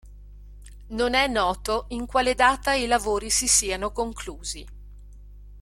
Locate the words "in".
1.89-2.07